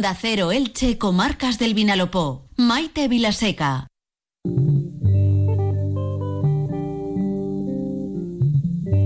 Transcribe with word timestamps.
Da 0.00 0.14
Cero 0.14 0.50
Elche, 0.50 0.96
Comarcas 0.96 1.58
del 1.58 1.74
Vinalopó. 1.74 2.48
Maite 2.56 3.06
Vilaseca. 3.06 3.86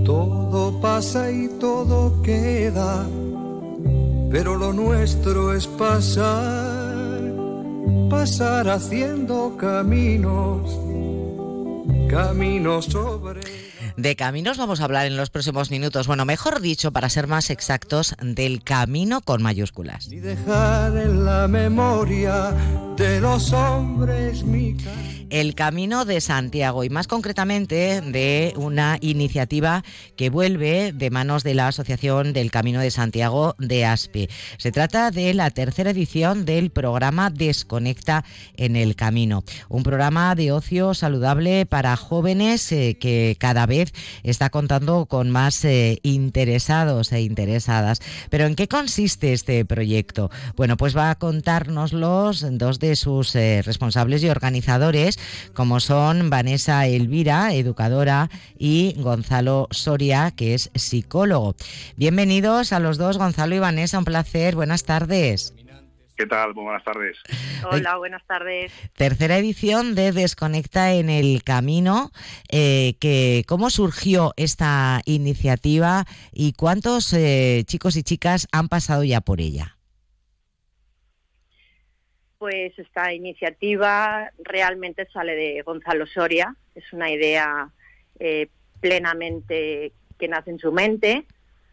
Todo 0.05 0.79
pasa 0.79 1.29
y 1.31 1.49
todo 1.59 2.21
queda, 2.21 3.05
pero 4.31 4.55
lo 4.55 4.71
nuestro 4.71 5.53
es 5.53 5.67
pasar, 5.67 7.33
pasar 8.09 8.69
haciendo 8.69 9.57
caminos, 9.57 10.79
caminos 12.09 12.85
sobre 12.85 13.64
de 13.97 14.15
caminos 14.15 14.57
vamos 14.57 14.81
a 14.81 14.85
hablar 14.85 15.05
en 15.05 15.17
los 15.17 15.29
próximos 15.29 15.71
minutos. 15.71 16.07
Bueno, 16.07 16.25
mejor 16.25 16.61
dicho, 16.61 16.91
para 16.91 17.09
ser 17.09 17.27
más 17.27 17.49
exactos, 17.49 18.15
del 18.21 18.63
camino 18.63 19.21
con 19.21 19.41
mayúsculas. 19.41 20.11
Y 20.11 20.19
dejar 20.19 20.97
en 20.97 21.25
la 21.25 21.47
memoria 21.47 22.51
de 22.97 23.21
los 23.21 23.53
hombres 23.53 24.43
mi 24.43 24.75
el 25.29 25.55
Camino 25.55 26.05
de 26.05 26.21
Santiago 26.21 26.83
y 26.83 26.89
más 26.89 27.07
concretamente 27.07 28.01
de 28.01 28.53
una 28.55 28.97
iniciativa 29.01 29.83
que 30.15 30.29
vuelve 30.29 30.91
de 30.93 31.09
manos 31.09 31.43
de 31.43 31.53
la 31.53 31.67
Asociación 31.67 32.33
del 32.33 32.51
Camino 32.51 32.79
de 32.79 32.91
Santiago 32.91 33.55
de 33.57 33.85
ASPE. 33.85 34.29
Se 34.57 34.71
trata 34.71 35.11
de 35.11 35.33
la 35.33 35.49
tercera 35.49 35.91
edición 35.91 36.45
del 36.45 36.69
programa 36.69 37.29
Desconecta 37.29 38.23
en 38.57 38.75
el 38.75 38.95
Camino, 38.95 39.43
un 39.69 39.83
programa 39.83 40.35
de 40.35 40.51
ocio 40.51 40.93
saludable 40.93 41.65
para 41.65 41.95
jóvenes 41.95 42.71
eh, 42.71 42.97
que 42.99 43.35
cada 43.39 43.65
vez 43.65 43.93
está 44.23 44.49
contando 44.49 45.05
con 45.05 45.29
más 45.31 45.63
eh, 45.65 45.99
interesados 46.03 47.11
e 47.11 47.21
interesadas. 47.21 48.01
Pero 48.29 48.45
¿en 48.45 48.55
qué 48.55 48.67
consiste 48.67 49.33
este 49.33 49.65
proyecto? 49.65 50.29
Bueno, 50.55 50.77
pues 50.77 50.95
va 50.95 51.09
a 51.09 51.15
contárnoslos 51.15 52.45
dos 52.51 52.79
de 52.79 52.95
sus 52.95 53.35
eh, 53.35 53.61
responsables 53.63 54.23
y 54.23 54.29
organizadores 54.29 55.14
como 55.53 55.79
son 55.79 56.29
Vanessa 56.29 56.85
Elvira, 56.87 57.53
educadora, 57.53 58.29
y 58.57 58.95
Gonzalo 58.97 59.67
Soria, 59.71 60.31
que 60.31 60.53
es 60.53 60.71
psicólogo. 60.73 61.55
Bienvenidos 61.95 62.73
a 62.73 62.79
los 62.79 62.97
dos, 62.97 63.17
Gonzalo 63.17 63.55
y 63.55 63.59
Vanessa, 63.59 63.99
un 63.99 64.05
placer, 64.05 64.55
buenas 64.55 64.83
tardes. 64.83 65.53
¿Qué 66.15 66.25
tal? 66.25 66.53
Muy 66.53 66.63
buenas 66.63 66.83
tardes. 66.83 67.17
Hola, 67.69 67.97
buenas 67.97 68.25
tardes. 68.25 68.71
Tercera 68.95 69.37
edición 69.37 69.95
de 69.95 70.13
Desconecta 70.13 70.93
en 70.93 71.09
el 71.09 71.43
Camino. 71.43 72.11
Eh, 72.49 72.95
que, 72.99 73.43
¿Cómo 73.47 73.69
surgió 73.69 74.33
esta 74.37 75.01
iniciativa 75.03 76.05
y 76.31 76.53
cuántos 76.53 77.11
eh, 77.11 77.63
chicos 77.67 77.97
y 77.97 78.03
chicas 78.03 78.47
han 78.53 78.69
pasado 78.69 79.03
ya 79.03 79.19
por 79.19 79.41
ella? 79.41 79.74
Pues 82.45 82.77
esta 82.77 83.11
iniciativa 83.11 84.31
realmente 84.37 85.07
sale 85.11 85.35
de 85.35 85.63
Gonzalo 85.63 86.05
Soria, 86.05 86.55
es 86.75 86.93
una 86.93 87.09
idea 87.09 87.71
eh, 88.19 88.49
plenamente 88.79 89.93
que 90.19 90.27
nace 90.27 90.51
en 90.51 90.59
su 90.59 90.71
mente 90.71 91.25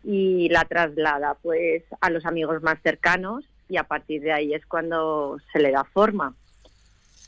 y 0.03 0.49
la 0.49 0.65
traslada 0.65 1.37
pues 1.43 1.83
a 2.01 2.09
los 2.09 2.25
amigos 2.25 2.63
más 2.63 2.81
cercanos 2.83 3.45
y 3.69 3.77
a 3.77 3.85
partir 3.85 4.23
de 4.23 4.33
ahí 4.33 4.55
es 4.55 4.65
cuando 4.65 5.37
se 5.53 5.59
le 5.59 5.73
da 5.73 5.85
forma. 5.85 6.35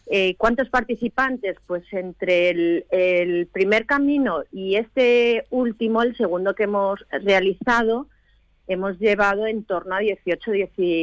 Eh, 0.06 0.37
¿Cuántos 0.39 0.70
participantes? 0.70 1.59
Pues 1.67 1.84
entre 1.92 2.48
el, 2.48 2.87
el, 2.89 3.47
primer 3.48 3.84
camino 3.84 4.45
y 4.53 4.77
este 4.77 5.45
último, 5.50 6.03
el 6.03 6.17
segundo 6.17 6.55
que 6.55 6.62
hemos 6.62 7.05
realizado, 7.11 8.06
hemos 8.69 8.98
llevado 8.98 9.47
en 9.47 9.65
torno 9.65 9.97
a 9.97 9.98
18, 9.98 10.50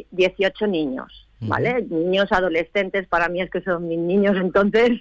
18 0.09 0.65
niños. 0.65 1.27
¿Vale? 1.41 1.85
Niños, 1.89 2.31
adolescentes, 2.31 3.07
para 3.07 3.27
mí 3.27 3.41
es 3.41 3.49
que 3.49 3.61
son 3.61 3.87
mis 3.87 3.99
niños, 3.99 4.37
entonces 4.37 4.91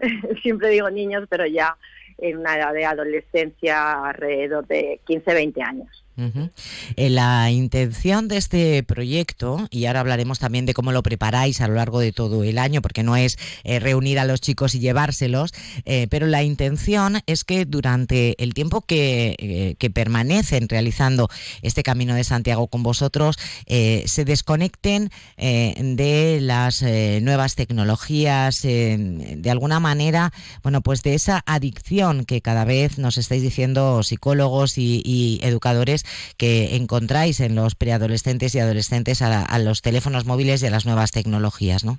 siempre 0.42 0.70
digo 0.70 0.90
niños, 0.90 1.26
pero 1.28 1.46
ya 1.46 1.76
en 2.18 2.38
una 2.38 2.56
edad 2.56 2.72
de 2.72 2.84
adolescencia 2.84 4.04
alrededor 4.04 4.66
de 4.66 5.00
15, 5.06 5.34
20 5.34 5.62
años. 5.62 6.04
Eh, 6.16 7.10
la 7.10 7.50
intención 7.50 8.28
de 8.28 8.36
este 8.36 8.82
proyecto, 8.84 9.66
y 9.70 9.86
ahora 9.86 10.00
hablaremos 10.00 10.38
también 10.38 10.64
de 10.64 10.74
cómo 10.74 10.92
lo 10.92 11.02
preparáis 11.02 11.60
a 11.60 11.68
lo 11.68 11.74
largo 11.74 11.98
de 11.98 12.12
todo 12.12 12.44
el 12.44 12.58
año, 12.58 12.82
porque 12.82 13.02
no 13.02 13.16
es 13.16 13.36
eh, 13.64 13.80
reunir 13.80 14.18
a 14.20 14.24
los 14.24 14.40
chicos 14.40 14.74
y 14.74 14.78
llevárselos, 14.78 15.52
eh, 15.84 16.06
pero 16.10 16.26
la 16.26 16.42
intención 16.42 17.20
es 17.26 17.44
que 17.44 17.64
durante 17.64 18.40
el 18.42 18.54
tiempo 18.54 18.82
que, 18.82 19.76
que, 19.78 19.90
permanecen 19.90 20.68
realizando 20.68 21.28
este 21.62 21.82
Camino 21.84 22.14
de 22.14 22.24
Santiago 22.24 22.66
con 22.66 22.82
vosotros, 22.82 23.36
se 23.66 24.24
desconecten 24.24 25.10
de 25.36 26.38
las 26.40 26.82
nuevas 26.82 27.54
tecnologías, 27.54 28.62
de 28.62 29.50
alguna 29.50 29.78
manera, 29.78 30.32
bueno, 30.62 30.80
pues 30.80 31.02
de 31.02 31.14
esa 31.14 31.44
adicción 31.46 32.24
que 32.24 32.40
cada 32.40 32.64
vez 32.64 32.98
nos 32.98 33.18
estáis 33.18 33.42
diciendo 33.42 34.02
psicólogos 34.02 34.78
y 34.78 35.38
educadores 35.42 36.03
que 36.36 36.76
encontráis 36.76 37.40
en 37.40 37.54
los 37.54 37.74
preadolescentes 37.74 38.54
y 38.54 38.60
adolescentes 38.60 39.22
a, 39.22 39.58
los 39.58 39.82
teléfonos 39.82 40.24
móviles 40.24 40.62
y 40.62 40.66
a 40.66 40.70
las 40.70 40.86
nuevas 40.86 41.10
tecnologías, 41.10 41.84
¿no? 41.84 41.98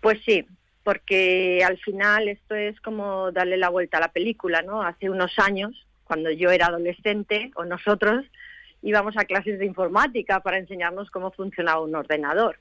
Pues 0.00 0.18
sí, 0.24 0.44
porque 0.82 1.62
al 1.64 1.78
final 1.78 2.28
esto 2.28 2.54
es 2.54 2.80
como 2.80 3.30
darle 3.32 3.56
la 3.56 3.68
vuelta 3.68 3.98
a 3.98 4.00
la 4.00 4.12
película, 4.12 4.62
¿no? 4.62 4.82
Hace 4.82 5.10
unos 5.10 5.38
años, 5.38 5.86
cuando 6.04 6.30
yo 6.30 6.50
era 6.50 6.66
adolescente, 6.66 7.52
o 7.54 7.64
nosotros, 7.64 8.24
íbamos 8.82 9.16
a 9.16 9.24
clases 9.24 9.58
de 9.58 9.66
informática 9.66 10.40
para 10.40 10.58
enseñarnos 10.58 11.10
cómo 11.10 11.30
funcionaba 11.30 11.80
un 11.80 11.94
ordenador. 11.94 12.58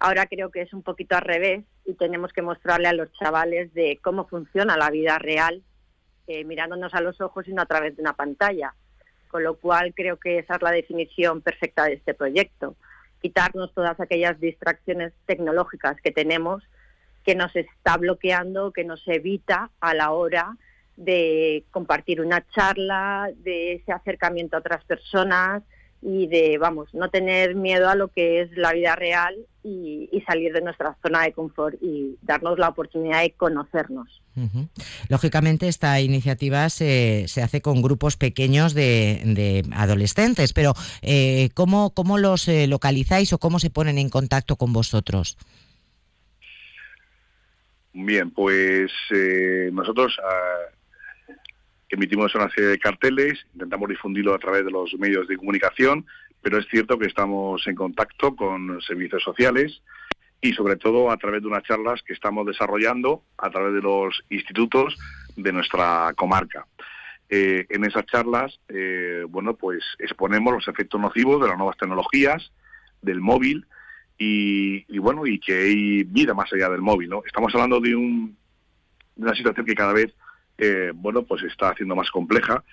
Ahora 0.00 0.26
creo 0.26 0.50
que 0.50 0.62
es 0.62 0.72
un 0.72 0.82
poquito 0.82 1.16
al 1.16 1.22
revés 1.22 1.64
y 1.84 1.94
tenemos 1.94 2.32
que 2.32 2.42
mostrarle 2.42 2.86
a 2.88 2.92
los 2.92 3.12
chavales 3.14 3.74
de 3.74 3.98
cómo 4.00 4.28
funciona 4.28 4.76
la 4.76 4.90
vida 4.90 5.18
real, 5.18 5.62
eh, 6.28 6.44
mirándonos 6.44 6.94
a 6.94 7.00
los 7.00 7.20
ojos 7.20 7.48
y 7.48 7.52
no 7.52 7.62
a 7.62 7.66
través 7.66 7.96
de 7.96 8.02
una 8.02 8.12
pantalla. 8.12 8.74
Con 9.28 9.44
lo 9.44 9.56
cual 9.56 9.92
creo 9.94 10.16
que 10.16 10.38
esa 10.38 10.56
es 10.56 10.62
la 10.62 10.70
definición 10.70 11.40
perfecta 11.40 11.84
de 11.84 11.94
este 11.94 12.14
proyecto. 12.14 12.76
Quitarnos 13.20 13.74
todas 13.74 13.98
aquellas 14.00 14.40
distracciones 14.40 15.12
tecnológicas 15.26 16.00
que 16.00 16.10
tenemos 16.10 16.62
que 17.24 17.34
nos 17.34 17.54
está 17.54 17.98
bloqueando, 17.98 18.72
que 18.72 18.84
nos 18.84 19.06
evita 19.06 19.70
a 19.80 19.92
la 19.92 20.12
hora 20.12 20.56
de 20.96 21.64
compartir 21.70 22.22
una 22.22 22.46
charla, 22.48 23.30
de 23.36 23.74
ese 23.74 23.92
acercamiento 23.92 24.56
a 24.56 24.60
otras 24.60 24.82
personas, 24.84 25.62
y 26.00 26.26
de, 26.28 26.58
vamos, 26.58 26.92
no 26.94 27.10
tener 27.10 27.54
miedo 27.54 27.88
a 27.88 27.94
lo 27.94 28.08
que 28.08 28.42
es 28.42 28.56
la 28.56 28.72
vida 28.72 28.94
real 28.94 29.34
y, 29.64 30.08
salir 30.26 30.52
de 30.52 30.60
nuestra 30.60 30.94
zona 31.00 31.22
de 31.22 31.32
confort 31.32 31.76
y 31.80 32.18
darnos 32.20 32.58
la 32.58 32.68
oportunidad 32.68 33.22
de 33.22 33.30
conocernos. 33.30 34.20
Lógicamente 35.08 35.68
esta 35.68 36.00
iniciativa 36.00 36.68
se, 36.68 37.24
se, 37.28 37.42
hace 37.42 37.62
con 37.62 37.80
grupos 37.80 38.16
pequeños 38.16 38.74
de, 38.74 39.64
adolescentes, 39.72 40.52
pero 40.52 40.74
eh, 41.02 41.48
¿cómo, 41.54 41.90
¿cómo, 41.94 42.18
los 42.18 42.46
eh, 42.48 42.66
localizáis 42.66 43.32
o 43.32 43.38
cómo 43.38 43.58
se 43.58 43.70
ponen 43.70 43.96
en 43.96 44.10
contacto 44.10 44.56
con 44.56 44.72
vosotros? 44.72 45.38
Bien, 47.94 48.30
pues 48.30 48.92
eh, 49.10 49.70
nosotros 49.72 50.16
ah, 50.22 50.72
emitimos 51.88 52.34
una 52.34 52.50
serie 52.50 52.70
de 52.70 52.78
carteles, 52.78 53.46
intentamos 53.54 53.88
difundirlo 53.88 54.34
a 54.34 54.38
través 54.38 54.64
de 54.64 54.70
los 54.70 54.94
medios 54.98 55.26
de 55.28 55.36
comunicación, 55.36 56.06
pero 56.42 56.58
es 56.58 56.66
cierto 56.68 56.98
que 56.98 57.06
estamos 57.06 57.66
en 57.66 57.74
contacto 57.74 58.36
con 58.36 58.80
servicios 58.82 59.22
sociales 59.22 59.82
y 60.40 60.52
sobre 60.52 60.76
todo 60.76 61.10
a 61.10 61.16
través 61.16 61.42
de 61.42 61.48
unas 61.48 61.64
charlas 61.64 62.02
que 62.02 62.12
estamos 62.12 62.46
desarrollando 62.46 63.22
a 63.38 63.50
través 63.50 63.74
de 63.74 63.80
los 63.80 64.22
institutos 64.30 64.96
de 65.36 65.52
nuestra 65.52 66.12
comarca. 66.16 66.66
Eh, 67.30 67.66
en 67.68 67.84
esas 67.84 68.06
charlas, 68.06 68.58
eh, 68.68 69.24
bueno, 69.28 69.54
pues 69.54 69.82
exponemos 69.98 70.52
los 70.52 70.68
efectos 70.68 71.00
nocivos 71.00 71.40
de 71.42 71.48
las 71.48 71.58
nuevas 71.58 71.76
tecnologías, 71.76 72.52
del 73.02 73.20
móvil 73.20 73.66
y, 74.16 74.98
bueno, 74.98 75.26
y 75.26 75.38
que 75.38 75.54
hay 75.54 76.02
vida 76.04 76.34
más 76.34 76.52
allá 76.52 76.68
del 76.70 76.80
móvil, 76.80 77.10
¿no? 77.10 77.22
Estamos 77.24 77.54
hablando 77.54 77.80
de, 77.80 77.94
un, 77.94 78.36
de 79.14 79.22
una 79.22 79.34
situación 79.34 79.64
que 79.64 79.74
cada 79.74 79.92
vez 79.92 80.12
eh, 80.58 80.90
bueno, 80.92 81.22
pues 81.22 81.44
está 81.44 81.70
haciendo 81.70 81.94
más 81.94 82.10
compleja, 82.10 82.64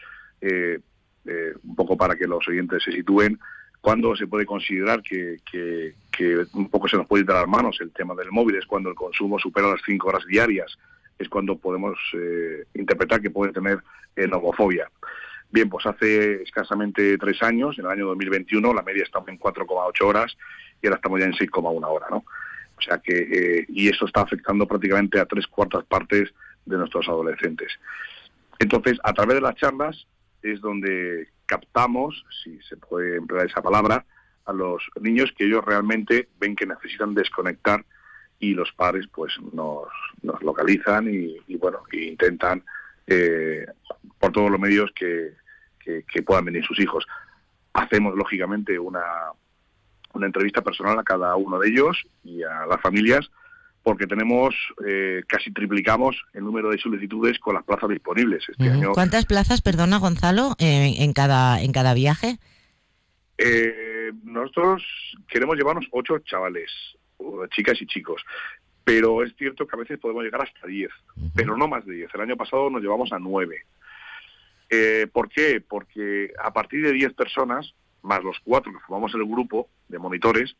eh, 0.41 0.79
eh, 1.25 1.53
un 1.63 1.75
poco 1.75 1.95
para 1.95 2.15
que 2.15 2.25
los 2.25 2.45
oyentes 2.47 2.83
se 2.83 2.91
sitúen, 2.91 3.39
cuando 3.79 4.15
se 4.15 4.25
puede 4.25 4.47
considerar 4.47 5.03
que, 5.03 5.37
un 6.53 6.69
poco 6.69 6.87
se 6.87 6.97
nos 6.97 7.05
puede 7.05 7.21
ir 7.21 7.27
de 7.27 7.33
las 7.33 7.47
manos 7.47 7.77
el 7.81 7.91
tema 7.91 8.15
del 8.15 8.31
móvil, 8.31 8.55
es 8.55 8.65
cuando 8.65 8.89
el 8.89 8.95
consumo 8.95 9.37
supera 9.37 9.67
las 9.67 9.81
cinco 9.85 10.07
horas 10.07 10.25
diarias, 10.25 10.75
es 11.19 11.29
cuando 11.29 11.55
podemos 11.55 11.99
interpretar 12.73 13.21
que 13.21 13.29
puede 13.29 13.53
tener 13.53 13.79
nomofobia. 14.15 14.89
Bien, 15.51 15.69
pues 15.69 15.85
hace 15.85 16.41
escasamente 16.41 17.15
tres 17.19 17.43
años, 17.43 17.77
en 17.77 17.85
el 17.85 17.91
año 17.91 18.07
2021, 18.07 18.73
la 18.73 18.81
media 18.81 19.03
estaba 19.03 19.25
en 19.27 19.39
4,8 19.39 20.03
horas 20.03 20.35
y 20.81 20.87
ahora 20.87 20.95
estamos 20.95 21.19
ya 21.19 21.27
en 21.27 21.33
6,1 21.33 21.87
horas, 21.87 22.09
¿no? 22.09 22.17
O 22.77 22.81
sea 22.81 22.97
que, 22.97 23.65
y 23.69 23.87
eso 23.87 24.07
está 24.07 24.21
afectando 24.21 24.67
prácticamente 24.67 25.19
a 25.19 25.25
tres 25.25 25.45
cuartas 25.45 25.85
partes 25.85 26.33
de 26.65 26.77
nuestros 26.77 27.07
adolescentes. 27.07 27.71
Entonces, 28.59 28.97
a 29.03 29.13
través 29.13 29.35
de 29.35 29.41
las 29.41 29.55
charlas 29.55 30.07
es 30.41 30.61
donde 30.61 31.27
captamos, 31.45 32.25
si 32.43 32.59
se 32.61 32.77
puede 32.77 33.17
emplear 33.17 33.45
esa 33.45 33.61
palabra, 33.61 34.05
a 34.45 34.53
los 34.53 34.83
niños 35.01 35.33
que 35.37 35.45
ellos 35.45 35.63
realmente 35.65 36.29
ven 36.39 36.55
que 36.55 36.65
necesitan 36.65 37.13
desconectar 37.13 37.83
y 38.39 38.53
los 38.53 38.71
padres 38.73 39.07
pues 39.11 39.33
nos, 39.53 39.87
localizan 40.41 41.07
y, 41.11 41.55
bueno 41.57 41.79
intentan 41.91 42.63
eh, 43.07 43.65
por 44.19 44.31
todos 44.31 44.51
los 44.51 44.59
medios 44.59 44.91
que, 44.95 45.33
que, 45.79 46.23
puedan 46.23 46.45
venir 46.45 46.65
sus 46.65 46.79
hijos 46.79 47.07
hacemos 47.73 48.15
lógicamente 48.15 48.77
una 48.77 49.01
una 50.13 50.27
entrevista 50.27 50.61
personal 50.61 50.97
a 50.99 51.03
cada 51.03 51.35
uno 51.35 51.59
de 51.59 51.69
ellos 51.69 52.05
y 52.23 52.43
a 52.43 52.65
las 52.65 52.81
familias 52.81 53.29
porque 53.85 54.07
tenemos 54.07 54.55
eh, 54.83 55.21
casi 55.27 55.51
triplicamos 55.51 56.19
el 56.33 56.43
número 56.43 56.71
de 56.71 56.79
solicitudes 56.79 57.37
con 57.37 57.53
las 57.53 57.63
plazas 57.63 57.87
disponibles 57.87 58.43
este 58.49 58.67
año. 58.67 58.93
¿Cuántas 58.93 59.27
plazas, 59.27 59.61
perdona 59.61 59.99
Gonzalo, 59.99 60.55
en, 60.57 61.13
cada 61.13 61.61
en 61.61 61.71
cada 61.71 61.93
viaje? 61.93 62.39
Eh, 63.37 64.11
nosotros 64.23 64.83
queremos 65.27 65.55
llevarnos 65.55 65.85
ocho 65.91 66.17
chavales, 66.17 66.71
chicas 67.51 67.79
y 67.79 67.85
chicos, 67.85 68.23
pero 68.83 69.21
es 69.21 69.35
cierto 69.37 69.67
que 69.67 69.75
a 69.75 69.79
veces 69.79 69.99
podemos 69.99 70.23
llegar 70.23 70.41
hasta 70.41 70.65
diez, 70.65 70.89
pero 71.35 71.55
no 71.55 71.67
más 71.67 71.85
de 71.85 71.93
diez. 71.93 72.09
El 72.15 72.21
año 72.21 72.37
pasado 72.37 72.71
nos 72.71 72.81
llevamos 72.81 73.13
a 73.13 73.19
nueve. 73.19 73.67
Eh, 74.71 75.05
¿Por 75.13 75.29
qué? 75.29 75.61
Porque 75.61 76.33
a 76.43 76.51
partir 76.51 76.83
de 76.83 76.91
diez 76.91 77.13
personas, 77.13 77.75
más 78.01 78.23
los 78.23 78.39
cuatro 78.43 78.71
que 78.71 78.79
formamos 78.79 79.13
el 79.13 79.25
grupo 79.25 79.69
de 79.89 79.99
monitores, 79.99 80.55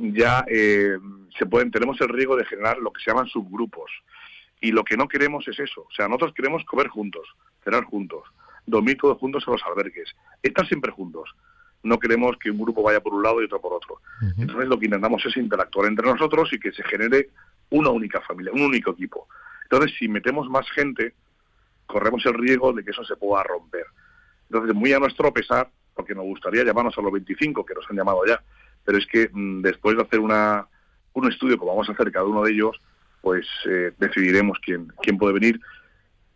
ya 0.00 0.44
eh, 0.48 0.98
se 1.38 1.46
pueden, 1.46 1.70
tenemos 1.70 2.00
el 2.00 2.08
riesgo 2.08 2.36
de 2.36 2.44
generar 2.46 2.78
lo 2.78 2.92
que 2.92 3.02
se 3.02 3.10
llaman 3.10 3.28
subgrupos. 3.28 3.90
Y 4.60 4.72
lo 4.72 4.84
que 4.84 4.96
no 4.96 5.08
queremos 5.08 5.46
es 5.48 5.58
eso. 5.58 5.82
O 5.82 5.92
sea, 5.92 6.06
nosotros 6.06 6.34
queremos 6.34 6.64
comer 6.64 6.88
juntos, 6.88 7.26
cenar 7.64 7.84
juntos, 7.84 8.24
dormir 8.66 8.98
todos 8.98 9.18
juntos 9.18 9.44
en 9.46 9.52
los 9.54 9.62
albergues, 9.64 10.14
estar 10.42 10.66
siempre 10.66 10.92
juntos. 10.92 11.34
No 11.82 11.98
queremos 11.98 12.36
que 12.38 12.50
un 12.50 12.58
grupo 12.58 12.82
vaya 12.82 13.00
por 13.00 13.14
un 13.14 13.22
lado 13.22 13.40
y 13.40 13.46
otro 13.46 13.60
por 13.60 13.72
otro. 13.72 14.00
Entonces 14.36 14.68
lo 14.68 14.78
que 14.78 14.84
intentamos 14.84 15.24
es 15.24 15.36
interactuar 15.36 15.86
entre 15.86 16.06
nosotros 16.06 16.52
y 16.52 16.58
que 16.58 16.72
se 16.72 16.82
genere 16.84 17.30
una 17.70 17.88
única 17.88 18.20
familia, 18.20 18.52
un 18.52 18.62
único 18.62 18.90
equipo. 18.90 19.28
Entonces, 19.62 19.96
si 19.98 20.08
metemos 20.08 20.50
más 20.50 20.68
gente, 20.72 21.14
corremos 21.86 22.26
el 22.26 22.34
riesgo 22.34 22.72
de 22.72 22.84
que 22.84 22.90
eso 22.90 23.04
se 23.04 23.16
pueda 23.16 23.44
romper. 23.44 23.86
Entonces, 24.50 24.74
muy 24.74 24.92
a 24.92 24.98
nuestro 24.98 25.32
pesar, 25.32 25.70
porque 25.94 26.14
nos 26.14 26.24
gustaría 26.24 26.64
llamarnos 26.64 26.98
a 26.98 27.02
los 27.02 27.12
25 27.12 27.64
que 27.64 27.74
nos 27.74 27.88
han 27.88 27.96
llamado 27.96 28.26
ya, 28.26 28.42
pero 28.90 28.98
es 28.98 29.06
que 29.06 29.30
mm, 29.32 29.62
después 29.62 29.96
de 29.96 30.02
hacer 30.02 30.18
una, 30.18 30.66
un 31.12 31.30
estudio 31.30 31.56
como 31.56 31.70
vamos 31.70 31.88
a 31.88 31.92
hacer 31.92 32.10
cada 32.10 32.26
uno 32.26 32.42
de 32.42 32.50
ellos, 32.50 32.76
pues 33.20 33.46
eh, 33.68 33.92
decidiremos 34.00 34.58
quién, 34.64 34.92
quién 35.00 35.16
puede 35.16 35.34
venir 35.34 35.60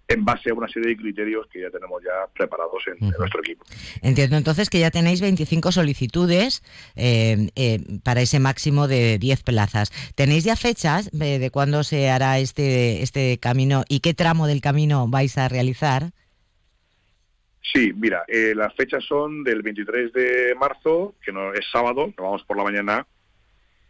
en 0.06 0.24
base 0.24 0.50
a 0.50 0.54
una 0.54 0.68
serie 0.68 0.90
de 0.90 0.96
criterios 0.96 1.48
que 1.52 1.62
ya 1.62 1.70
tenemos 1.70 2.00
ya 2.04 2.32
preparados 2.32 2.80
en, 2.86 3.10
nuestro 3.18 3.40
equipo. 3.40 3.64
Entiendo 4.02 4.36
entonces 4.36 4.70
que 4.70 4.78
ya 4.78 4.92
tenéis 4.92 5.20
25 5.20 5.72
solicitudes 5.72 6.62
eh, 6.94 7.48
eh, 7.56 7.80
para 8.04 8.20
ese 8.20 8.38
máximo 8.38 8.86
de 8.86 9.18
10 9.18 9.42
plazas. 9.42 9.90
¿Tenéis 10.14 10.44
ya 10.44 10.54
fechas 10.54 11.10
de 11.10 11.50
cuándo 11.50 11.82
se 11.82 12.08
hará 12.08 12.38
este, 12.38 13.02
este 13.02 13.38
camino 13.38 13.82
y 13.88 13.98
qué 13.98 14.14
tramo 14.14 14.46
del 14.46 14.60
camino 14.60 15.08
vais 15.08 15.38
a 15.38 15.48
realizar? 15.48 16.12
Sí, 17.72 17.92
mira, 17.94 18.24
eh, 18.28 18.52
las 18.54 18.74
fechas 18.74 19.04
son 19.04 19.42
del 19.42 19.62
23 19.62 20.12
de 20.12 20.54
marzo, 20.58 21.14
que 21.24 21.32
no 21.32 21.52
es 21.54 21.64
sábado, 21.72 22.06
nos 22.06 22.16
vamos 22.16 22.44
por 22.44 22.56
la 22.56 22.64
mañana 22.64 23.06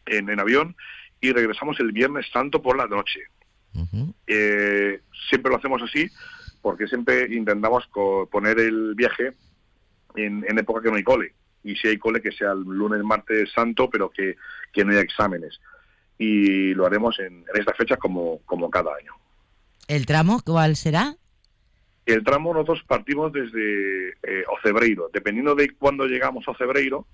en, 0.07 0.39
avión 0.39 0.77
y 1.21 1.33
regresamos 1.33 1.81
el 1.81 1.93
Viernes 1.93 2.27
Santo 2.33 2.63
por 2.63 2.77
la 2.77 2.87
noche. 2.87 3.21
Eh, 4.27 5.01
siempre 5.29 5.51
lo 5.51 5.59
hacemos 5.59 5.83
así 5.83 6.09
porque 6.63 6.87
siempre 6.87 7.27
intentamos 7.35 7.87
poner 8.31 8.59
el 8.59 8.95
viaje 8.95 9.33
en, 10.15 10.59
época 10.59 10.81
que 10.81 10.91
no 10.91 10.97
hay 10.97 11.03
cole. 11.03 11.35
Y 11.65 11.75
si 11.77 11.89
hay 11.89 11.99
cole, 11.99 12.23
que 12.23 12.33
sea 12.33 12.53
el 12.53 12.61
lunes, 12.61 13.03
martes 13.03 13.51
santo, 13.53 13.91
pero 13.91 14.11
que, 14.11 14.37
no 14.85 14.93
haya 14.93 15.01
exámenes. 15.01 15.61
Y 16.17 16.73
lo 16.75 16.87
haremos 16.87 17.19
en, 17.19 17.45
en 17.53 17.61
esta 17.61 17.75
fecha 17.75 17.97
como, 17.97 18.39
como 18.47 18.71
cada 18.71 18.95
año. 18.95 19.13
¿El 19.89 20.07
tramo 20.07 20.41
cuál 20.45 20.77
será? 20.77 21.17
El 22.07 22.23
tramo 22.23 22.53
nosotros 22.53 22.83
partimos 22.87 23.33
desde 23.33 24.11
eh, 24.23 24.45
Ocebreiro. 24.59 25.11
Dependiendo 25.13 25.55
de 25.55 25.71
cuándo 25.71 26.07
llegamos 26.07 26.47
a 26.47 26.51
Ocebreiro, 26.51 27.07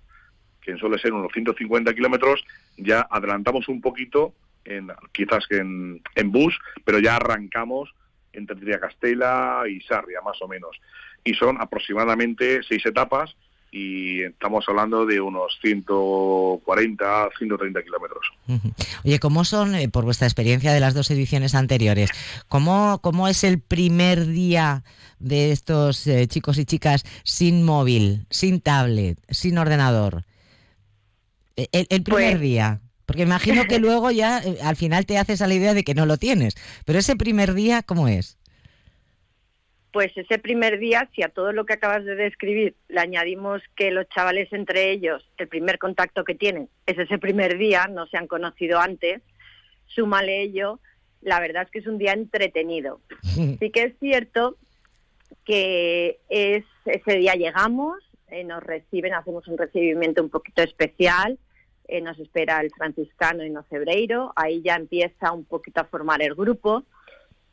que 0.61 0.77
suele 0.77 0.99
ser 0.99 1.13
unos 1.13 1.33
150 1.33 1.95
kilómetros, 1.95 2.45
ya 2.77 3.07
adelantamos 3.11 3.69
un 3.69 3.81
poquito, 3.81 4.35
en, 4.65 4.89
quizás 5.13 5.45
en, 5.51 6.03
en 6.15 6.33
bus, 6.33 6.59
pero 6.85 6.99
ya 6.99 7.17
arrancamos 7.17 7.95
entre 8.33 8.57
Triacastela 8.57 9.63
y 9.69 9.81
Sarria, 9.81 10.21
más 10.23 10.41
o 10.43 10.49
menos. 10.49 10.81
Y 11.25 11.35
son 11.35 11.61
aproximadamente 11.61 12.63
seis 12.63 12.85
etapas 12.85 13.37
y 13.73 14.23
estamos 14.23 14.65
hablando 14.69 15.07
de 15.07 15.21
unos 15.21 15.59
140, 15.63 17.29
130 17.39 17.83
kilómetros. 17.83 18.27
Oye, 19.05 19.19
¿cómo 19.21 19.45
son, 19.45 19.75
eh, 19.75 19.89
por 19.89 20.05
vuestra 20.05 20.27
experiencia 20.27 20.73
de 20.73 20.81
las 20.81 20.95
dos 20.95 21.11
ediciones 21.11 21.55
anteriores, 21.55 22.11
cómo, 22.49 23.01
cómo 23.03 23.29
es 23.29 23.45
el 23.45 23.61
primer 23.61 24.27
día 24.27 24.83
de 25.21 25.53
estos 25.53 26.07
eh, 26.07 26.27
chicos 26.27 26.59
y 26.59 26.65
chicas 26.65 27.05
sin 27.23 27.63
móvil, 27.63 28.27
sin 28.31 28.61
tablet, 28.61 29.19
sin 29.29 29.59
ordenador? 29.59 30.25
E, 31.57 31.69
el, 31.73 32.03
primer 32.03 32.33
pues 32.33 32.41
día. 32.41 32.81
Porque 33.07 33.23
imagino 33.23 33.65
que 33.67 33.79
luego 33.81 34.11
ya 34.11 34.39
eh, 34.39 34.59
al 34.63 34.77
final 34.77 35.07
te 35.07 35.19
haces 35.19 35.43
a 35.43 35.47
la 35.47 35.55
idea 35.55 35.75
de 35.75 35.85
que 35.85 35.95
no 35.95 36.07
lo 36.07 36.17
tienes. 36.17 36.57
Pero 36.85 36.99
ese 36.99 37.17
primer 37.17 37.55
día, 37.55 37.83
¿cómo 37.83 38.09
es? 38.09 38.39
Pues 39.93 40.13
ese 40.17 40.39
primer 40.39 40.79
día, 40.79 41.09
si 41.15 41.23
a 41.23 41.29
todo 41.29 41.53
lo 41.53 41.67
que 41.67 41.75
acabas 41.75 42.05
de 42.05 42.15
describir 42.15 42.77
le 42.89 43.01
añadimos 43.01 43.63
que 43.75 43.91
los 43.91 44.09
chavales 44.09 44.53
entre 44.53 44.91
ellos, 44.91 45.29
el 45.37 45.49
primer 45.49 45.79
contacto 45.79 46.25
que 46.25 46.35
tienen 46.35 46.69
es 46.87 46.99
ese 46.99 47.19
primer 47.19 47.59
día, 47.59 47.87
no 47.89 48.07
se 48.07 48.17
han 48.17 48.27
conocido 48.27 48.79
antes, 48.79 49.21
súmale 49.87 50.43
ello, 50.43 50.79
la 51.23 51.41
verdad 51.41 51.65
es 51.65 51.71
que 51.71 51.79
es 51.81 51.87
un 51.87 51.99
día 51.99 52.13
entretenido. 52.13 53.01
Sí 53.61 53.71
que 53.71 53.85
es 53.85 53.99
cierto 53.99 54.57
que 55.45 56.21
es, 56.29 56.65
ese 56.85 57.17
día 57.17 57.35
llegamos, 57.35 57.99
eh, 58.29 58.45
nos 58.45 58.63
reciben, 58.63 59.15
hacemos 59.15 59.47
un 59.49 59.59
recibimiento 59.59 60.23
un 60.23 60.31
poquito 60.31 60.63
especial, 60.63 61.39
eh, 61.89 62.01
nos 62.01 62.19
espera 62.21 62.61
el 62.61 62.71
franciscano 62.71 63.45
y 63.45 63.51
no 63.51 63.65
cebreiro, 63.65 64.33
ahí 64.37 64.63
ya 64.63 64.77
empieza 64.77 65.33
un 65.33 65.45
poquito 65.45 65.81
a 65.81 65.85
formar 65.85 66.23
el 66.23 66.35
grupo 66.35 66.85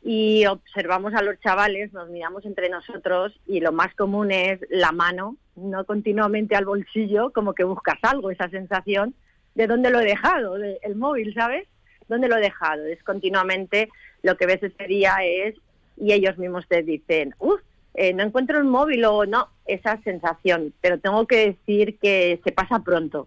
y 0.02 0.46
observamos 0.46 1.14
a 1.14 1.22
los 1.22 1.40
chavales, 1.40 1.92
nos 1.92 2.08
miramos 2.08 2.44
entre 2.44 2.68
nosotros 2.68 3.38
y 3.46 3.60
lo 3.60 3.72
más 3.72 3.94
común 3.94 4.30
es 4.30 4.60
la 4.70 4.92
mano, 4.92 5.36
no 5.56 5.84
continuamente 5.84 6.54
al 6.54 6.64
bolsillo, 6.64 7.32
como 7.32 7.54
que 7.54 7.64
buscas 7.64 7.98
algo, 8.02 8.30
esa 8.30 8.48
sensación 8.48 9.14
de 9.54 9.66
dónde 9.66 9.90
lo 9.90 10.00
he 10.00 10.04
dejado, 10.04 10.56
el 10.56 10.94
móvil, 10.94 11.34
¿sabes? 11.34 11.66
¿Dónde 12.08 12.28
lo 12.28 12.36
he 12.36 12.40
dejado? 12.40 12.86
Es 12.86 13.02
continuamente 13.02 13.88
lo 14.22 14.36
que 14.36 14.46
ves 14.46 14.62
ese 14.62 14.84
día 14.86 15.16
es, 15.22 15.56
y 15.96 16.12
ellos 16.12 16.38
mismos 16.38 16.66
te 16.68 16.82
dicen, 16.82 17.34
uff, 17.38 17.60
eh, 17.94 18.14
no 18.14 18.22
encuentro 18.22 18.58
el 18.58 18.64
móvil 18.64 19.04
o 19.04 19.26
no, 19.26 19.48
esa 19.66 20.00
sensación, 20.02 20.72
pero 20.80 21.00
tengo 21.00 21.26
que 21.26 21.48
decir 21.48 21.98
que 21.98 22.40
se 22.44 22.52
pasa 22.52 22.78
pronto. 22.84 23.26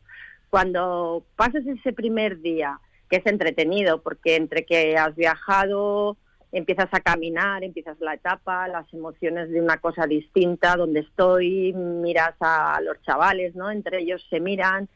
Cuando 0.50 1.26
pasas 1.36 1.66
ese 1.68 1.92
primer 1.92 2.40
día, 2.40 2.80
que 3.10 3.18
es 3.18 3.26
entretenido, 3.26 4.02
porque 4.02 4.38
entre 4.38 4.66
que 4.66 4.98
has 4.98 5.14
viajado, 5.16 6.16
empiezas 6.52 6.90
a 6.92 7.00
caminar, 7.00 7.64
empiezas 7.64 8.00
la 8.00 8.14
etapa, 8.14 8.68
las 8.68 8.92
emociones 8.94 9.50
de 9.50 9.62
una 9.62 9.78
cosa 9.78 10.06
distinta, 10.06 10.76
donde 10.76 11.02
estoy, 11.02 11.74
miras 11.74 12.36
a 12.40 12.80
los 12.82 13.02
chavales, 13.04 13.56
¿no? 13.56 13.72
Entre 13.72 14.00
ellos 14.00 14.26
se 14.30 14.40
miran, 14.40 14.90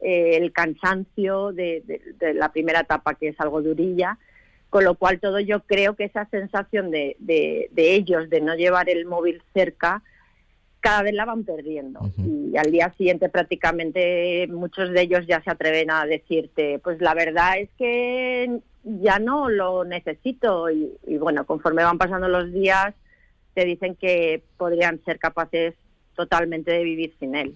eh, 0.00 0.36
el 0.36 0.52
cansancio 0.52 1.52
de, 1.52 1.82
la 2.34 2.52
primera 2.52 2.80
etapa, 2.80 3.14
que 3.14 3.28
es 3.28 3.40
algo 3.40 3.62
durilla, 3.62 4.18
con 4.70 4.84
lo 4.84 4.94
cual 4.96 5.18
todo 5.18 5.40
yo 5.40 5.60
creo 5.60 5.96
que 5.96 6.04
esa 6.04 6.26
sensación 6.26 6.90
de, 6.90 7.16
de 7.18 7.94
ellos 7.94 8.28
de 8.28 8.40
no 8.40 8.54
llevar 8.54 8.90
el 8.90 9.06
móvil 9.06 9.42
cerca, 9.54 10.02
cada 10.80 11.02
vez 11.02 11.14
la 11.14 11.24
van 11.24 11.44
perdiendo. 11.44 12.00
Y 12.16 12.56
al 12.56 12.70
día 12.70 12.92
siguiente 12.96 13.28
prácticamente 13.28 14.46
muchos 14.48 14.90
de 14.90 15.02
ellos 15.02 15.26
ya 15.26 15.42
se 15.42 15.50
atreven 15.50 15.90
a 15.90 16.06
decirte, 16.06 16.78
pues 16.78 17.00
la 17.00 17.14
verdad 17.14 17.58
es 17.58 17.68
que 17.78 18.60
ya 18.84 19.18
no 19.18 19.48
lo 19.48 19.84
necesito 19.84 20.70
y, 20.70 20.96
bueno, 21.18 21.44
conforme 21.44 21.84
van 21.84 21.98
pasando 21.98 22.28
los 22.28 22.52
días 22.52 22.94
te 23.54 23.64
dicen 23.64 23.96
que 23.96 24.42
podrían 24.56 25.02
ser 25.04 25.18
capaces 25.18 25.74
totalmente 26.18 26.72
de 26.72 26.82
vivir 26.82 27.14
sin 27.20 27.36
él. 27.36 27.54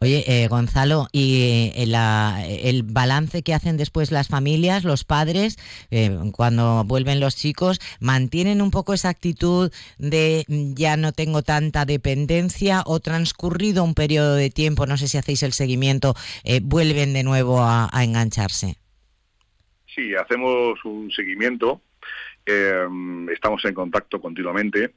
Oye, 0.00 0.24
eh, 0.26 0.48
Gonzalo, 0.48 1.06
¿y 1.12 1.42
eh, 1.76 2.62
el 2.64 2.82
balance 2.82 3.42
que 3.42 3.52
hacen 3.52 3.76
después 3.76 4.10
las 4.10 4.26
familias, 4.26 4.84
los 4.84 5.04
padres, 5.04 5.58
eh, 5.90 6.16
cuando 6.32 6.82
vuelven 6.84 7.20
los 7.20 7.36
chicos, 7.36 7.78
mantienen 8.00 8.62
un 8.62 8.70
poco 8.70 8.94
esa 8.94 9.10
actitud 9.10 9.70
de 9.98 10.46
mm, 10.48 10.76
ya 10.76 10.96
no 10.96 11.12
tengo 11.12 11.42
tanta 11.42 11.84
dependencia 11.84 12.82
o 12.86 13.00
transcurrido 13.00 13.84
un 13.84 13.92
periodo 13.92 14.34
de 14.34 14.48
tiempo, 14.48 14.86
no 14.86 14.96
sé 14.96 15.06
si 15.06 15.18
hacéis 15.18 15.42
el 15.42 15.52
seguimiento, 15.52 16.14
vuelven 16.62 17.12
de 17.12 17.22
nuevo 17.22 17.60
a, 17.60 17.90
engancharse? 18.02 18.76
Sí, 19.94 20.14
hacemos 20.14 20.82
un 20.86 21.10
seguimiento, 21.10 21.82
estamos 23.30 23.62
en 23.66 23.74
contacto 23.74 24.22
continuamente 24.22 24.94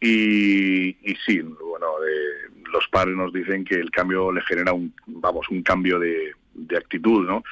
y, 0.00 0.88
y 1.10 1.16
sí, 1.24 1.40
bueno, 1.40 1.86
los 2.72 2.88
padres 2.88 3.16
nos 3.16 3.32
dicen 3.32 3.64
que 3.64 3.76
el 3.76 3.90
cambio 3.90 4.30
le 4.32 4.42
genera 4.42 4.72
un, 4.72 4.94
vamos, 5.06 5.48
un 5.48 5.62
cambio 5.62 5.98
de, 5.98 6.32
de 6.56 6.76
actitud, 6.76 7.26
¿no? 7.26 7.42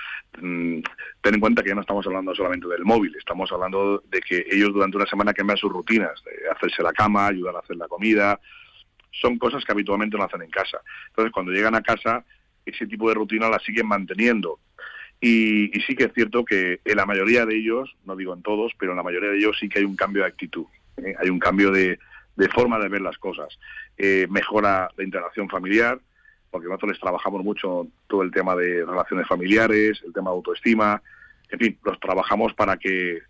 Mm, 0.40 0.80
ten 1.20 1.34
en 1.34 1.40
cuenta 1.40 1.62
que 1.62 1.68
ya 1.68 1.74
no 1.74 1.82
estamos 1.82 2.06
hablando 2.06 2.34
solamente 2.34 2.66
del 2.68 2.84
móvil, 2.84 3.14
estamos 3.16 3.50
hablando 3.52 4.02
de 4.10 4.20
que 4.20 4.46
ellos 4.50 4.72
durante 4.72 4.96
una 4.96 5.06
semana 5.06 5.32
cambian 5.32 5.58
sus 5.58 5.72
rutinas, 5.72 6.22
de 6.24 6.50
hacerse 6.50 6.82
la 6.82 6.92
cama, 6.92 7.28
ayudar 7.28 7.56
a 7.56 7.60
hacer 7.60 7.76
la 7.76 7.88
comida, 7.88 8.40
son 9.10 9.38
cosas 9.38 9.64
que 9.64 9.72
habitualmente 9.72 10.16
no 10.16 10.24
hacen 10.24 10.42
en 10.42 10.50
casa. 10.50 10.80
Entonces, 11.08 11.32
cuando 11.32 11.52
llegan 11.52 11.74
a 11.74 11.82
casa, 11.82 12.24
ese 12.66 12.86
tipo 12.86 13.08
de 13.08 13.14
rutina 13.14 13.48
la 13.48 13.58
siguen 13.60 13.86
manteniendo. 13.86 14.58
Y, 15.20 15.70
sí 15.86 15.94
que 15.94 16.04
es 16.04 16.12
cierto 16.12 16.44
que 16.44 16.80
en 16.84 16.96
la 16.96 17.06
mayoría 17.06 17.46
de 17.46 17.56
ellos, 17.56 17.94
no 18.04 18.16
digo 18.16 18.34
en 18.34 18.42
todos, 18.42 18.72
pero 18.78 18.92
en 18.92 18.96
la 18.96 19.02
mayoría 19.02 19.30
de 19.30 19.38
ellos 19.38 19.56
sí 19.58 19.68
que 19.68 19.78
hay 19.78 19.84
un 19.84 19.96
cambio 19.96 20.22
de 20.22 20.28
actitud, 20.28 20.66
¿eh? 20.98 21.14
hay 21.18 21.30
un 21.30 21.38
cambio 21.38 21.70
de, 21.70 21.98
forma 22.48 22.78
de 22.78 22.88
ver 22.88 23.00
las 23.00 23.18
cosas. 23.18 23.58
Eh, 23.96 24.26
mejora 24.28 24.90
la 24.96 25.04
interacción 25.04 25.48
familiar, 25.48 26.00
porque 26.50 26.68
nosotros 26.68 26.92
les 26.92 27.00
trabajamos 27.00 27.42
mucho 27.42 27.88
todo 28.06 28.22
el 28.22 28.30
tema 28.30 28.54
de 28.54 28.84
relaciones 28.84 29.26
familiares, 29.26 30.00
el 30.04 30.12
tema 30.12 30.30
de 30.30 30.36
autoestima, 30.36 31.02
en 31.50 31.58
fin, 31.58 31.78
los 31.84 31.98
trabajamos 32.00 32.54
para 32.54 32.76
que 32.76 33.22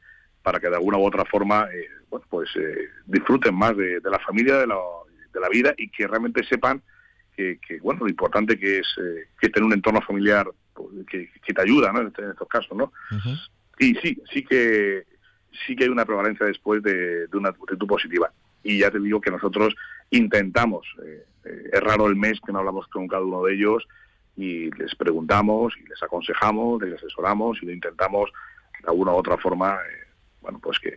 para 0.42 0.60
que 0.60 0.68
de 0.68 0.76
alguna 0.76 0.98
u 0.98 1.06
otra 1.06 1.24
forma 1.24 1.66
eh, 1.72 1.88
bueno, 2.10 2.26
pues 2.28 2.50
eh, 2.56 2.90
disfruten 3.06 3.54
más 3.54 3.74
de, 3.76 3.98
la 4.04 4.18
familia, 4.18 4.58
de 4.58 4.66
la, 4.66 4.76
de 5.32 5.40
la, 5.40 5.48
vida 5.48 5.74
y 5.78 5.88
que 5.88 6.06
realmente 6.06 6.44
sepan 6.44 6.82
que, 7.34 7.58
bueno 7.82 8.00
lo 8.00 8.08
importante 8.08 8.58
que 8.58 8.78
es 8.80 8.86
eh, 9.00 9.28
que 9.40 9.48
tener 9.48 9.66
un 9.66 9.72
entorno 9.72 10.02
familiar 10.02 10.46
pues, 10.74 10.88
que, 11.08 11.52
te 11.52 11.62
ayuda 11.62 11.92
¿no? 11.92 12.00
en, 12.02 12.08
estos 12.08 12.46
casos 12.46 12.76
no 12.76 12.92
y 13.78 13.94
sí 13.96 14.22
sí 14.30 14.44
que 14.44 15.04
sí 15.66 15.74
que 15.74 15.84
hay 15.84 15.90
una 15.90 16.04
prevalencia 16.04 16.46
después 16.46 16.82
de, 16.82 17.26
de 17.26 17.36
una 17.36 17.48
actitud 17.48 17.86
positiva 17.86 18.30
y 18.64 18.80
ya 18.80 18.90
te 18.90 18.98
digo 18.98 19.20
que 19.20 19.30
nosotros 19.30 19.76
intentamos 20.10 20.86
eh, 21.04 21.24
es 21.72 21.80
raro 21.80 22.06
el 22.06 22.16
mes 22.16 22.40
que 22.44 22.52
no 22.52 22.60
hablamos 22.60 22.86
con 22.88 23.06
cada 23.06 23.22
uno 23.22 23.44
de 23.44 23.54
ellos 23.54 23.86
y 24.36 24.70
les 24.72 24.94
preguntamos 24.94 25.74
y 25.78 25.88
les 25.88 26.02
aconsejamos, 26.02 26.82
les 26.82 26.94
asesoramos 26.94 27.62
y 27.62 27.66
le 27.66 27.74
intentamos 27.74 28.30
de 28.82 28.88
alguna 28.88 29.12
u 29.12 29.16
otra 29.16 29.36
forma, 29.36 29.74
eh, 29.74 30.08
bueno, 30.40 30.58
pues 30.60 30.78
que 30.78 30.92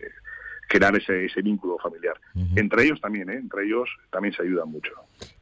crear 0.67 0.95
ese, 0.97 1.25
ese 1.25 1.41
vínculo 1.41 1.77
familiar. 1.77 2.19
Entre 2.55 2.83
ellos 2.83 2.99
también, 2.99 3.29
¿eh? 3.29 3.35
entre 3.35 3.65
ellos 3.65 3.89
también 4.09 4.33
se 4.33 4.43
ayudan 4.43 4.69
mucho. 4.69 4.91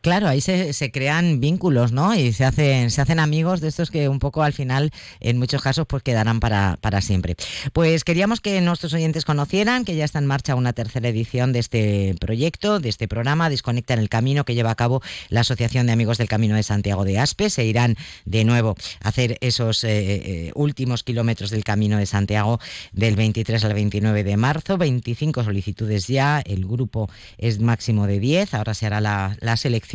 Claro, 0.06 0.28
ahí 0.28 0.40
se, 0.40 0.92
crean 0.92 1.40
vínculos, 1.40 1.92
¿no? 1.92 2.14
Y 2.14 2.32
se 2.32 2.46
hacen, 2.46 2.92
se 2.92 3.02
hacen 3.02 3.20
amigos 3.20 3.60
de 3.60 3.70
estos 3.70 3.90
que 3.90 4.08
un 4.08 4.20
poco 4.20 4.44
al 4.44 4.54
final, 4.54 4.92
en 5.20 5.40
muchos 5.40 5.64
casos, 5.64 5.88
pues 5.88 6.04
quedarán 6.04 6.40
para, 6.40 6.78
para 6.80 7.02
siempre. 7.02 7.36
Pues 7.74 8.04
queríamos 8.04 8.40
que 8.40 8.62
nuestros 8.62 8.94
oyentes 8.94 9.26
conocieran 9.26 9.84
que 9.84 9.96
ya 9.96 10.06
está 10.06 10.20
en 10.20 10.28
marcha 10.28 10.54
una 10.54 10.74
tercera 10.74 11.10
edición 11.10 11.54
de 11.54 11.58
este 11.58 12.16
proyecto, 12.20 12.80
de 12.80 12.90
este 12.90 13.08
programa, 13.08 13.50
Desconecta 13.50 13.96
en 13.96 14.00
el 14.00 14.08
Camino, 14.08 14.46
que 14.46 14.54
lleva 14.54 14.70
a 14.70 14.76
cabo 14.76 15.02
la 15.30 15.40
Asociación 15.40 15.88
de 15.88 15.94
Amigos 15.94 16.20
del 16.20 16.28
Camino 16.28 16.56
de 16.56 16.62
Santiago 16.62 17.04
de 17.04 17.18
Aspe. 17.18 17.50
Se 17.50 17.66
irán 17.66 17.96
de 18.26 18.46
nuevo 18.46 18.76
a 19.02 19.08
hacer 19.08 19.40
esos 19.42 19.84
eh, 19.84 19.90
eh, 19.90 20.52
últimos 20.54 21.02
kilómetros 21.02 21.50
del 21.50 21.64
Camino 21.64 21.98
de 21.98 22.06
Santiago 22.06 22.60
del 22.92 23.16
23 23.16 23.66
al 23.66 23.74
29 23.74 24.24
de 24.24 24.38
marzo. 24.38 24.78
25 24.78 25.44
solicitudes 25.44 26.06
ya, 26.06 26.42
el 26.46 26.68
grupo 26.68 27.10
es 27.40 27.60
máximo 27.60 28.06
de 28.06 28.20
10, 28.20 28.54
ahora 28.54 28.76
se 28.76 28.86
hará 28.86 29.02
la, 29.02 29.36
la 29.40 29.58
selección 29.58 29.95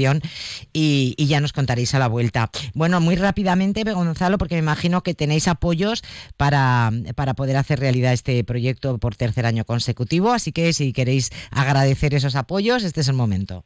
y, 0.73 1.15
ya 1.19 1.41
nos 1.41 1.53
contaréis 1.53 1.95
a 1.95 1.99
la 1.99 2.09
vuelta. 2.09 2.51
Bueno, 2.75 3.01
muy 3.01 3.17
rápidamente, 3.17 3.85
Gonzalo, 3.85 4.39
porque 4.39 4.55
me 4.57 4.61
imagino 4.61 5.03
que 5.03 5.15
tenéis 5.15 5.49
apoyos 5.49 6.03
para, 6.37 6.91
para 7.15 7.35
poder 7.35 7.57
hacer 7.57 7.81
realidad 7.81 8.13
este 8.13 8.43
proyecto 8.45 8.99
por 8.99 9.17
tercer 9.17 9.47
año 9.47 9.65
consecutivo, 9.65 10.33
así 10.33 10.53
que 10.53 10.73
si 10.73 10.93
queréis 10.93 11.31
agradecer 11.51 12.15
esos 12.15 12.37
apoyos, 12.37 12.83
este 12.85 13.01
es 13.01 13.09
el 13.09 13.15
momento. 13.15 13.65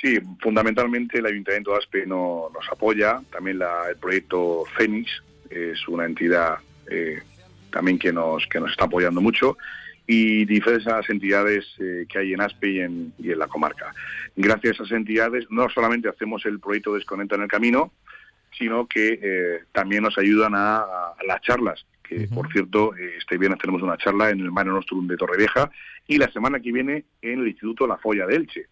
Sí, 0.00 0.18
fundamentalmente 0.40 1.18
el 1.18 1.26
Ayuntamiento 1.26 1.70
de 1.70 1.78
Aspe 1.78 2.06
no, 2.06 2.50
nos 2.52 2.68
apoya, 2.70 3.20
también 3.30 3.60
el 3.88 3.96
proyecto 3.98 4.64
Fénix 4.76 5.22
es 5.48 5.86
una 5.86 6.06
entidad 6.06 6.58
eh, 6.90 7.22
también 7.70 7.98
que 7.98 8.12
nos, 8.12 8.46
que 8.46 8.58
nos 8.58 8.72
está 8.72 8.86
apoyando 8.86 9.20
mucho 9.20 9.56
y 10.06 10.44
diversas 10.44 11.08
entidades 11.08 11.64
eh, 11.78 12.06
que 12.08 12.18
hay 12.18 12.32
en 12.32 12.40
Aspe 12.40 12.70
y 12.70 12.80
en, 12.80 13.12
y 13.18 13.30
en, 13.30 13.38
la 13.38 13.46
comarca. 13.46 13.92
Gracias 14.36 14.80
a 14.80 14.82
esas 14.82 14.96
entidades 14.96 15.46
no 15.50 15.68
solamente 15.68 16.08
hacemos 16.08 16.44
el 16.46 16.60
proyecto 16.60 16.94
Desconecta 16.94 17.36
en 17.36 17.42
el 17.42 17.48
Camino, 17.48 17.92
sino 18.56 18.86
que 18.86 19.18
eh, 19.22 19.64
también 19.72 20.02
nos 20.02 20.18
ayudan 20.18 20.54
a, 20.54 20.84
las 21.26 21.40
charlas, 21.40 21.86
que 22.02 22.28
por 22.28 22.50
cierto, 22.52 22.94
eh, 22.96 23.14
este 23.18 23.38
viernes 23.38 23.60
tenemos 23.60 23.82
una 23.82 23.96
charla 23.96 24.30
en 24.30 24.40
el 24.40 24.50
Mare 24.50 24.70
Nostrum 24.70 25.06
de 25.06 25.16
Torrevieja 25.16 25.70
y 26.06 26.18
la 26.18 26.30
semana 26.30 26.60
que 26.60 26.72
viene 26.72 27.04
en 27.22 27.40
el 27.40 27.48
Instituto 27.48 27.86
La 27.86 27.96
Folla 27.96 28.26
de 28.26 28.36
Elche. 28.36 28.66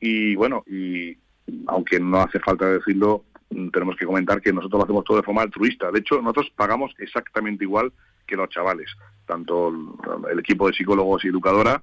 Y 0.00 0.34
bueno, 0.34 0.64
y 0.66 1.16
aunque 1.66 2.00
no 2.00 2.20
hace 2.20 2.40
falta 2.40 2.66
decirlo, 2.66 3.24
tenemos 3.72 3.96
que 3.96 4.06
comentar 4.06 4.40
que 4.40 4.52
nosotros 4.52 4.80
lo 4.80 4.84
hacemos 4.84 5.04
todo 5.04 5.16
de 5.18 5.22
forma 5.22 5.42
altruista. 5.42 5.90
De 5.92 6.00
hecho, 6.00 6.20
nosotros 6.20 6.50
pagamos 6.56 6.92
exactamente 6.98 7.64
igual 7.64 7.92
que 8.26 8.36
los 8.36 8.48
chavales 8.48 8.90
tanto 9.26 9.72
el, 10.30 10.38
equipo 10.38 10.68
de 10.68 10.72
psicólogos 10.72 11.24
y 11.24 11.28
educadora, 11.28 11.82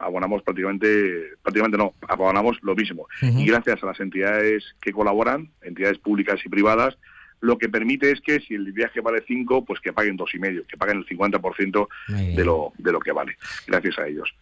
abonamos 0.00 0.42
prácticamente, 0.42 1.36
prácticamente 1.42 1.76
no, 1.76 1.94
abonamos 2.08 2.58
lo 2.62 2.74
mismo. 2.74 3.06
Y 3.20 3.44
gracias 3.46 3.82
a 3.82 3.86
las 3.86 4.00
entidades 4.00 4.64
que 4.80 4.92
colaboran, 4.92 5.50
entidades 5.62 5.98
públicas 5.98 6.40
y 6.44 6.48
privadas, 6.48 6.96
lo 7.44 7.58
que 7.58 7.68
permite 7.68 8.10
es 8.10 8.20
que 8.22 8.40
si 8.40 8.54
el 8.54 8.72
viaje 8.72 9.00
vale 9.00 9.22
5, 9.26 9.66
pues 9.66 9.78
que 9.80 9.92
paguen 9.92 10.16
dos 10.16 10.34
y 10.34 10.38
medio, 10.38 10.66
que 10.66 10.78
paguen 10.78 10.98
el 10.98 11.06
50% 11.06 11.88
de 12.08 12.44
lo, 12.44 12.72
de 12.78 12.90
lo 12.90 13.00
que 13.00 13.12
vale, 13.12 13.36
gracias 13.66 13.98
a 13.98 14.06
ellos. 14.06 14.34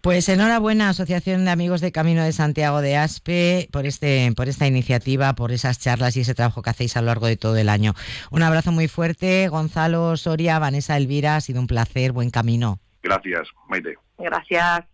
Pues 0.00 0.28
enhorabuena, 0.30 0.88
Asociación 0.88 1.44
de 1.44 1.50
Amigos 1.50 1.82
de 1.82 1.92
Camino 1.92 2.24
de 2.24 2.32
Santiago 2.32 2.80
de 2.80 2.96
Aspe, 2.96 3.68
por, 3.70 3.84
este, 3.84 4.32
por 4.34 4.48
esta 4.48 4.66
iniciativa, 4.66 5.34
por 5.34 5.52
esas 5.52 5.78
charlas 5.78 6.16
y 6.16 6.20
ese 6.20 6.34
trabajo 6.34 6.62
que 6.62 6.70
hacéis 6.70 6.96
a 6.96 7.02
lo 7.02 7.08
largo 7.08 7.26
de 7.26 7.36
todo 7.36 7.56
el 7.58 7.68
año. 7.68 7.92
Un 8.30 8.42
abrazo 8.42 8.72
muy 8.72 8.88
fuerte, 8.88 9.48
Gonzalo, 9.48 10.16
Soria, 10.16 10.58
Vanessa, 10.58 10.96
Elvira, 10.96 11.36
ha 11.36 11.40
sido 11.42 11.60
un 11.60 11.66
placer, 11.66 12.12
buen 12.12 12.30
camino. 12.30 12.80
Gracias, 13.02 13.46
Maite. 13.68 13.94
Gracias. 14.16 14.84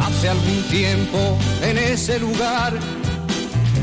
Hace 0.00 0.28
algún 0.28 0.62
tiempo 0.68 1.38
en 1.62 1.78
ese 1.78 2.18
lugar 2.18 2.72